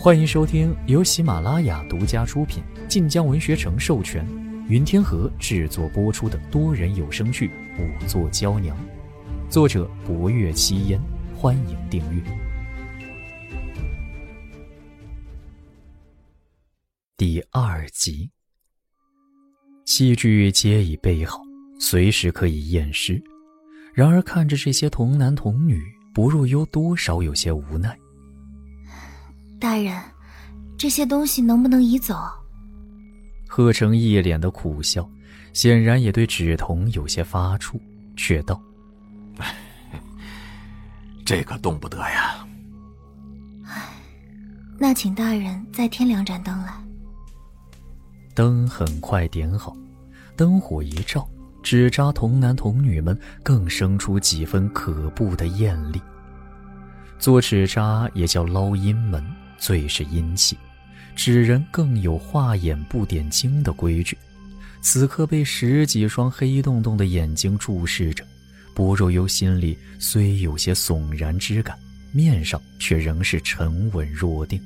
[0.00, 4.24] 欢迎收听由喜马拉雅独家出品、晋江文学城授权、
[4.68, 7.48] 云天河制作播出的多人有声剧
[7.80, 8.76] 《五座娇娘》，
[9.50, 11.00] 作者：博月七烟。
[11.34, 12.22] 欢迎订阅
[17.16, 18.30] 第二集。
[19.84, 21.40] 戏剧皆已备好，
[21.80, 23.20] 随时可以验尸。
[23.92, 25.82] 然而看着这些童男童女，
[26.14, 27.98] 不若幽多少有些无奈。
[29.58, 30.00] 大人，
[30.76, 32.16] 这些东西能不能移走？
[33.48, 35.08] 贺成一脸的苦笑，
[35.52, 37.80] 显然也对纸童有些发怵，
[38.16, 38.60] 却道
[41.26, 42.46] ：“这可动不得呀。”
[43.66, 43.82] 唉，
[44.78, 46.72] 那请大人再添两盏灯来。
[48.34, 49.76] 灯很快点好，
[50.36, 51.28] 灯火一照，
[51.64, 56.00] 纸扎童男童女们更生出几分可怖的艳丽。
[57.18, 59.20] 做纸扎也叫捞阴门。
[59.58, 60.56] 最是阴气，
[61.14, 64.16] 纸人更有画眼不点睛的规矩。
[64.80, 68.24] 此刻被十几双黑洞洞的眼睛注视着，
[68.74, 71.76] 薄若幽心里虽有些悚然之感，
[72.12, 74.62] 面上却仍是沉稳若定。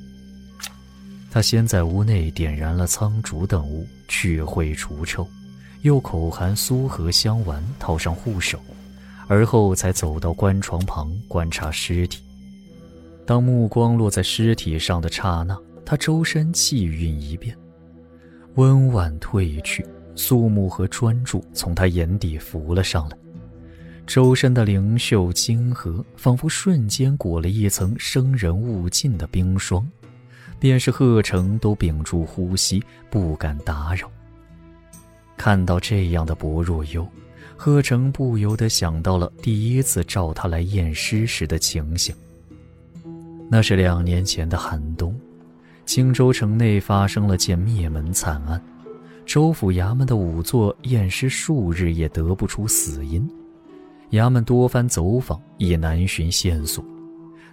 [1.31, 5.27] 他先在屋内点燃了苍竹等物，去秽除臭，
[5.81, 8.63] 又口含苏合香丸，套上护手，
[9.29, 12.21] 而后才走到棺床旁观察尸体。
[13.25, 17.57] 当目光落在尸体上的刹那，他周身气运一变，
[18.55, 23.17] 温婉褪去，肃穆和专注从他眼底浮了上来，
[24.07, 29.87] 周身的灵秀晶和，仿佛瞬间裹了一层生人勿近的冰霜，
[30.59, 34.11] 便是贺成都屏住呼吸，不敢打扰。
[35.37, 37.07] 看到这样的薄若幽，
[37.57, 42.15] 贺成不由得想到了第一次召他来验尸时的情形。
[43.55, 45.15] 那是两年前的寒冬，
[45.85, 48.59] 青州城内发生了件灭门惨案，
[49.27, 53.29] 州府衙门的仵作验尸数日也得不出死因，
[54.13, 56.83] 衙门多番走访也难寻线索。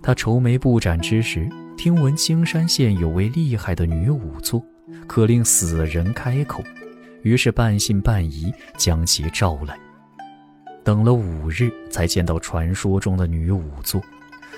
[0.02, 4.64] 他愁眉不展之时，听闻青山县有位厉害的女仵作，
[5.06, 6.64] 可令死人开口，
[7.24, 9.78] 于是半信半疑将其召来。
[10.82, 14.02] 等了五日，才见到传说中的女仵作。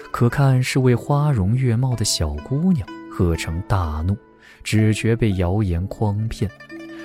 [0.10, 4.18] 可看是位花容月貌的小姑娘，贺成大怒，
[4.64, 6.50] 只觉被谣言诓骗。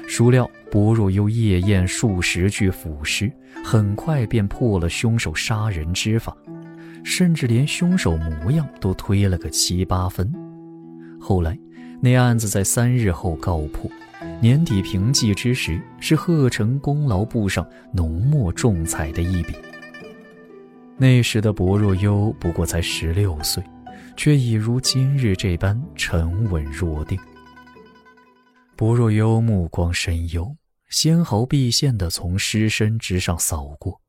[0.08, 3.30] 孰料薄若又夜宴数十具腐尸，
[3.64, 6.36] 很快便破了凶手杀人之法，
[7.04, 10.32] 甚至连凶手模样都推了个七八分。
[11.20, 11.58] 后来，
[12.00, 13.90] 那案子在三日后告破，
[14.40, 19.54] 年底评记之时，是贺成功劳簿上浓墨重彩的一笔。
[20.98, 23.62] 那时的薄若幽不过才十六岁，
[24.16, 27.18] 却已如今日这般沉稳若定。
[28.76, 30.56] 薄若幽目光深幽，
[30.88, 34.00] 纤毫毕现地从尸身之上扫过，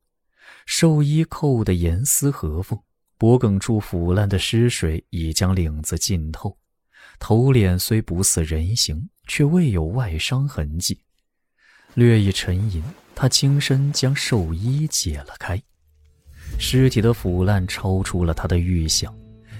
[0.64, 2.80] 寿衣扣得严丝合缝，
[3.18, 6.56] 脖颈处腐烂的尸水已将领子浸透，
[7.18, 11.02] 头脸虽不似人形，却未有外伤痕迹。
[11.92, 12.82] 略一沉吟，
[13.14, 15.62] 他轻身将寿衣解了开。
[16.60, 19.14] 尸体的腐烂超出了他的预想，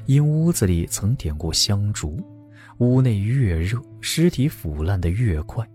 [0.06, 2.20] 因屋子里曾点过香烛，
[2.78, 5.66] 屋内越热，尸体腐烂的越快。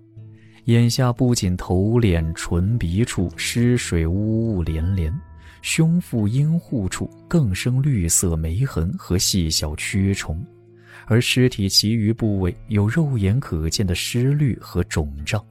[0.66, 5.14] 眼下不仅头脸唇鼻处湿水污物连连，
[5.62, 10.46] 胸腹阴户处更生绿色霉痕和细小蛆虫，
[11.06, 15.44] 而尸体其余部位有肉眼可见的湿绿和肿胀，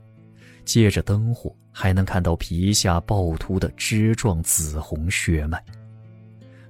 [0.67, 1.55] 借着灯火。
[1.73, 5.61] 还能看到皮下暴突的枝状紫红血脉。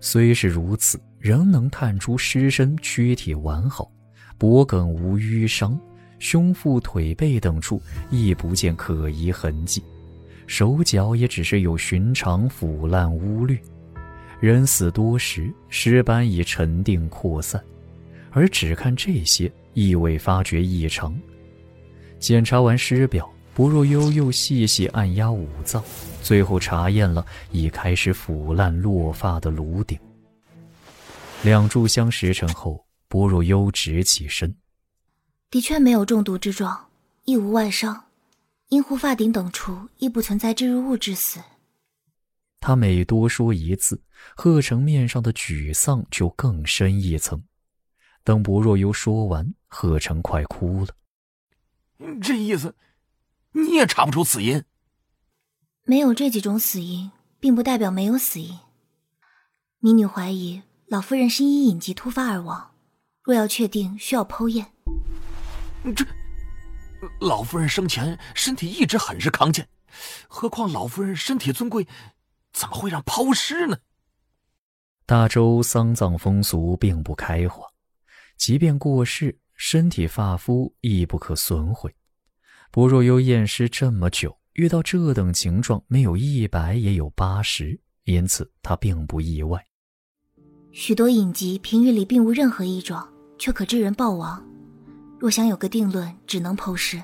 [0.01, 3.91] 虽是如此，仍能探出尸身躯体完好，
[4.39, 5.79] 脖颈无淤伤，
[6.19, 7.81] 胸腹、腿背等处
[8.11, 9.83] 亦不见可疑痕迹，
[10.47, 13.59] 手脚也只是有寻常腐烂污绿。
[14.41, 17.63] 人死多时，尸斑已沉定扩散，
[18.33, 21.17] 而只看这些，亦未发觉异常。
[22.19, 23.32] 检查完尸表。
[23.55, 25.85] 薄若幽又细细按压五脏，
[26.23, 29.99] 最后查验了已开始腐烂落发的颅顶。
[31.43, 34.57] 两炷香时辰后，薄若幽直起身，
[35.51, 36.89] 的确没有中毒之状，
[37.27, 38.05] 亦无外伤，
[38.69, 41.39] 阴户、发顶等处亦不存在置入物致死。
[42.59, 44.01] 他每多说一次，
[44.35, 47.43] 贺成面上的沮丧就更深一层。
[48.25, 50.89] 等薄若幽说完，贺成快哭了。
[52.23, 52.75] 这意思。
[53.53, 54.65] 你也查不出死因，
[55.85, 58.59] 没有这几种死因，并不代表没有死因。
[59.79, 62.75] 民女怀疑老夫人是因隐疾突发而亡，
[63.23, 64.73] 若要确定，需要剖验。
[65.95, 66.07] 这
[67.21, 69.69] 老夫人生前身体一直很是康健，
[70.29, 71.87] 何况老夫人身体尊贵，
[72.53, 73.77] 怎么会让抛尸呢？
[75.05, 77.67] 大周丧葬风俗并不开化，
[78.37, 81.95] 即便过世，身体发肤亦不可损毁。
[82.75, 89.63] 薄若幽验尸这么久，遇到这等情状，没有一百也有八十，因此他并不意外。
[90.73, 93.07] 许多隐疾平日里并无任何异状，
[93.39, 94.43] 却可致人暴亡。
[95.19, 97.03] 若想有个定论，只能剖尸。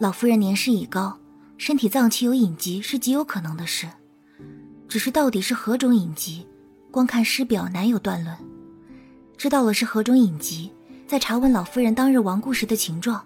[0.00, 1.16] 老夫人年事已高，
[1.56, 3.86] 身体脏器有隐疾是极有可能的事，
[4.88, 6.44] 只是到底是何种隐疾？
[6.90, 8.36] 光看尸表难有断论，
[9.36, 10.72] 知道了是何种隐疾，
[11.06, 13.24] 再查问老夫人当日亡故时的情状，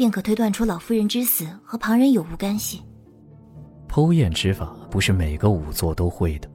[0.00, 2.80] 便可推断出老夫人之死和旁人有无干系。
[3.86, 6.48] 剖验之法不是每个仵作都会的，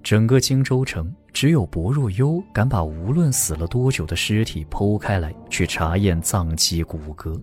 [0.00, 7.36] 整个荆州城只有薄若幽敢把无论死了多久的尸体剖开来去查验脏器骨骼。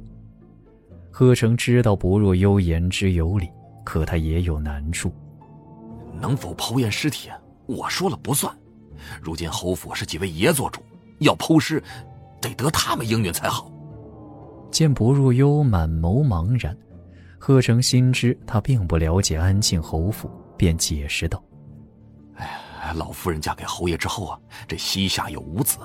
[1.12, 3.50] 贺成知道薄若幽言之有理，
[3.84, 5.12] 可他也有难处，
[6.14, 7.30] 能否剖验尸体？
[7.66, 8.58] 我说了不算，
[9.22, 10.80] 如今侯府是几位爷做主，
[11.20, 11.84] 要剖尸，
[12.40, 13.70] 得得他们应允才好。
[14.76, 16.78] 见薄若幽满眸茫然，
[17.40, 21.42] 贺成心知他并不了解安庆侯府，便解释道
[22.36, 24.38] ：“哎，老夫人嫁给侯爷之后啊，
[24.68, 25.78] 这膝下有五子，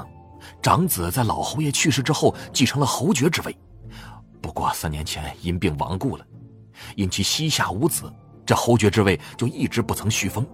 [0.60, 3.56] 长子在老侯爷去世之后继承了侯爵之位，
[4.42, 6.26] 不过三年前因病亡故了，
[6.96, 8.12] 因其膝下无子，
[8.44, 10.44] 这侯爵之位就一直不曾续封。”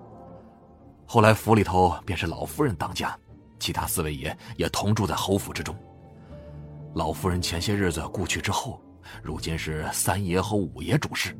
[1.08, 3.18] 后来府里头便是老夫人当家，
[3.58, 5.74] 其他四位爷也同住在侯府之中。
[6.96, 8.80] 老夫人前些日子故去之后，
[9.22, 11.36] 如今是三爷和五爷主事，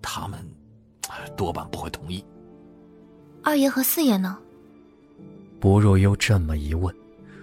[0.00, 0.38] 他们
[1.36, 2.24] 多半不会同意。
[3.42, 4.38] 二爷和四爷呢？
[5.58, 6.94] 薄若幽这么一问，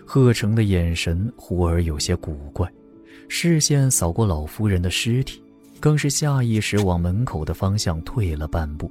[0.07, 2.65] 贺成的眼神忽而有些古怪，
[3.27, 5.43] 视线扫过老夫人的尸体，
[5.81, 8.89] 更是下意识往门口的方向退了半步。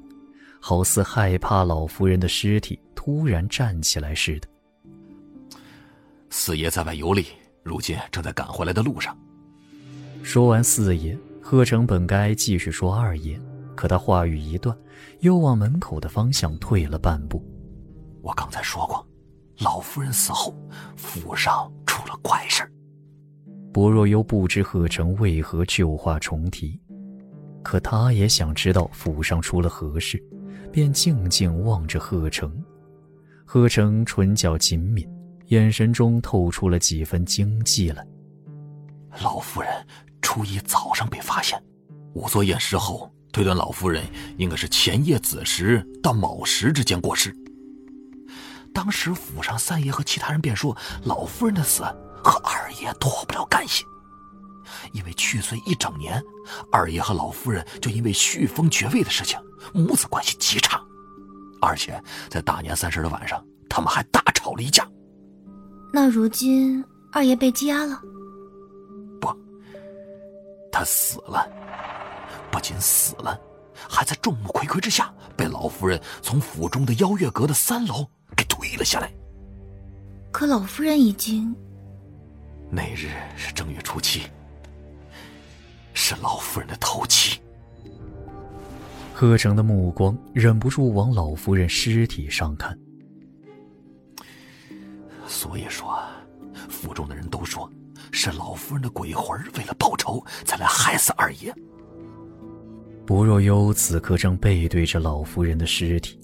[0.61, 4.49] 好似害怕老夫人的尸体突然站起来似的。
[6.29, 7.25] 四爷在外游历，
[7.63, 9.17] 如今正在赶回来的路上。
[10.23, 13.41] 说完四爷，贺成本该继续说二爷，
[13.75, 14.77] 可他话语一断，
[15.21, 17.45] 又往门口的方向退了半步。
[18.23, 19.07] 我刚才说过，
[19.59, 20.55] 老夫人死后，
[20.97, 22.63] 府上出了怪事。
[23.73, 26.79] 薄若幽不知贺成为何旧话重提，
[27.63, 30.23] 可他也想知道府上出了何事。
[30.71, 32.51] 便静静望着贺成，
[33.45, 35.07] 贺成唇角紧抿，
[35.53, 38.03] 眼神中透出了几分惊悸来。
[39.21, 39.71] 老夫人
[40.23, 41.63] 初一早上被发现，
[42.15, 44.03] 仵作验尸后推断老夫人
[44.39, 47.37] 应该是前夜子时到卯时之间过世。
[48.73, 51.83] 当时府上三爷和其他人便说，老夫人的死
[52.25, 53.85] 和二爷脱不了干系。
[54.95, 56.19] 因为去岁一整年，
[56.73, 59.39] 二爷和老夫人就因为续封爵位的事情，
[59.75, 60.81] 母子关系极差，
[61.61, 64.89] 而且在大年三十的晚上，他们还大吵了一架。
[65.93, 68.01] 那如今二爷被羁押了？
[69.21, 69.29] 不，
[70.73, 71.47] 他死了，
[72.51, 73.39] 不仅死了，
[73.75, 79.13] 还在众目睽睽之下被老夫人从府中的邀月阁的三楼给推了下来。
[80.33, 81.55] 可老夫人已经……
[82.71, 84.23] 那日是正月初七。
[85.93, 87.39] 是老夫人的头七。
[89.13, 92.77] 贺成的目光忍不住往老夫人尸体上看。
[95.33, 95.99] 所以说，
[96.69, 97.69] 府中的人都说，
[98.11, 101.53] 是老夫人的鬼魂为了报仇才来害死二爷。
[103.07, 106.21] 薄若幽此刻正背对着老夫人的尸体，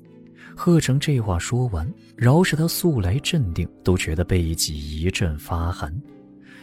[0.55, 5.91] 贺成这话说完，饶是他素来镇定，都觉得背脊一阵发寒。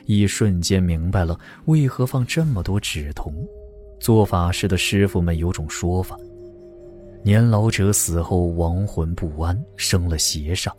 [0.06, 3.34] 一瞬间明白了为何放这么多纸童。
[4.00, 6.16] 做法事的师傅们有种说法：
[7.24, 10.72] 年老者死后亡魂不安，生了邪煞，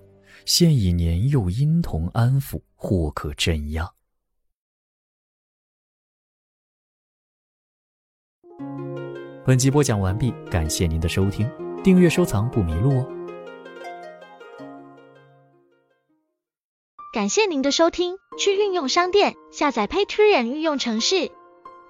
[0.47, 3.93] 现以年幼婴童安抚，或可镇压。
[9.45, 11.50] 本集播讲完毕，感谢您的收听，
[11.83, 13.09] 订阅收藏不迷路哦。
[17.12, 21.33] 感谢您的收听，去运用商店下载 Patreon 运用城市，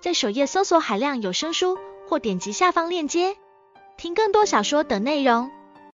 [0.01, 1.77] 在首页搜索海量有声书，
[2.09, 3.37] 或点击下方链接
[3.99, 5.51] 听更多小说等内容。